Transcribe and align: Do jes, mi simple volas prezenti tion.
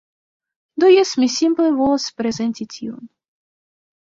Do 0.83 0.87
jes, 0.91 1.11
mi 1.23 1.29
simple 1.33 1.67
volas 1.83 2.09
prezenti 2.23 2.69
tion. 2.77 3.05